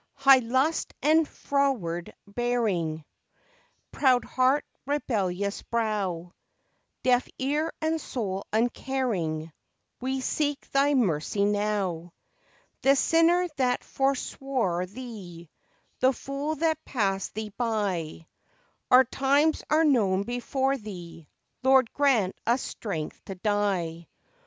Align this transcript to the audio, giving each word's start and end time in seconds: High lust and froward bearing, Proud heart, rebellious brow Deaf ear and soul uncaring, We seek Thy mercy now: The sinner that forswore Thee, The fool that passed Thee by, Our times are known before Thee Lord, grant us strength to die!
High 0.15 0.39
lust 0.39 0.95
and 1.03 1.27
froward 1.27 2.11
bearing, 2.25 3.05
Proud 3.91 4.25
heart, 4.25 4.65
rebellious 4.87 5.61
brow 5.61 6.33
Deaf 7.03 7.27
ear 7.37 7.71
and 7.83 8.01
soul 8.01 8.47
uncaring, 8.51 9.51
We 10.01 10.19
seek 10.21 10.67
Thy 10.71 10.95
mercy 10.95 11.45
now: 11.45 12.13
The 12.81 12.95
sinner 12.95 13.47
that 13.57 13.83
forswore 13.83 14.87
Thee, 14.87 15.51
The 15.99 16.13
fool 16.13 16.55
that 16.55 16.83
passed 16.83 17.35
Thee 17.35 17.53
by, 17.55 18.25
Our 18.89 19.03
times 19.03 19.63
are 19.69 19.83
known 19.85 20.23
before 20.23 20.77
Thee 20.77 21.29
Lord, 21.61 21.93
grant 21.93 22.35
us 22.47 22.63
strength 22.63 23.23
to 23.25 23.35
die! 23.35 24.07